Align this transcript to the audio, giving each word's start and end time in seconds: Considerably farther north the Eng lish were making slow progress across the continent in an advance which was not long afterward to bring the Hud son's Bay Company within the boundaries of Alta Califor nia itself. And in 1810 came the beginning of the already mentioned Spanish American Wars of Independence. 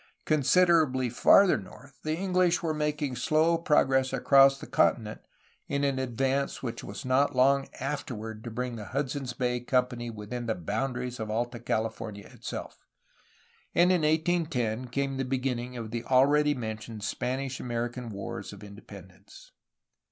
Considerably 0.25 1.11
farther 1.11 1.59
north 1.59 1.99
the 2.01 2.13
Eng 2.13 2.33
lish 2.33 2.63
were 2.63 2.73
making 2.73 3.15
slow 3.15 3.55
progress 3.59 4.11
across 4.11 4.57
the 4.57 4.65
continent 4.65 5.21
in 5.67 5.83
an 5.83 5.99
advance 5.99 6.63
which 6.63 6.83
was 6.83 7.05
not 7.05 7.35
long 7.35 7.67
afterward 7.79 8.43
to 8.43 8.49
bring 8.49 8.77
the 8.77 8.85
Hud 8.97 9.11
son's 9.11 9.33
Bay 9.33 9.59
Company 9.59 10.09
within 10.09 10.47
the 10.47 10.55
boundaries 10.55 11.19
of 11.19 11.29
Alta 11.29 11.59
Califor 11.59 12.13
nia 12.13 12.25
itself. 12.29 12.83
And 13.75 13.91
in 13.91 14.01
1810 14.01 14.87
came 14.87 15.17
the 15.17 15.23
beginning 15.23 15.77
of 15.77 15.91
the 15.91 16.03
already 16.05 16.55
mentioned 16.55 17.03
Spanish 17.03 17.59
American 17.59 18.09
Wars 18.09 18.51
of 18.51 18.63
Independence. 18.63 19.51